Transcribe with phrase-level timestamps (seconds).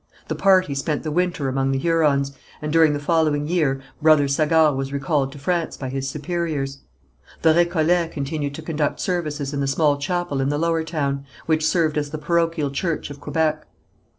[0.29, 4.75] The party spent the winter among the Hurons, and during the following year Brother Sagard
[4.75, 6.79] was recalled to France by his superiors.
[7.43, 11.67] The Récollets continued to conduct services in the small chapel in the Lower Town, which
[11.67, 13.67] served as the parochial church of Quebec.